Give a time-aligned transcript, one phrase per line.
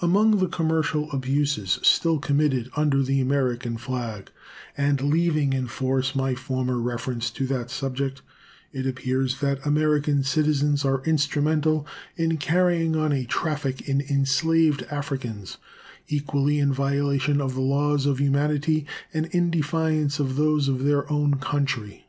[0.00, 4.30] Among the commercial abuses still committed under the American flag,
[4.78, 8.22] and leaving in force my former reference to that subject,
[8.72, 15.58] it appears that American citizens are instrumental in carrying on a traffic in enslaved Africans,
[16.06, 21.10] equally in violation of the laws of humanity and in defiance of those of their
[21.10, 22.06] own country.